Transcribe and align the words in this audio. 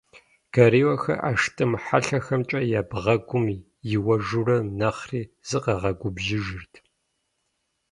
Гориллэхэр 0.53 1.19
ӏэштӏым 1.21 1.71
хьэлъэхэмкӏэ 1.83 2.59
я 2.79 2.81
бгъэгум 2.89 3.45
иуэжурэ, 3.93 4.57
нэхъри 4.79 5.21
зыкъагъэгубжьыжырт. 5.47 6.73